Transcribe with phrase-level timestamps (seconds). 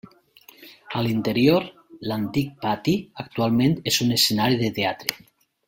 [0.99, 1.67] A l'interior,
[2.13, 5.19] l'antic pati actualment és un escenari de teatre.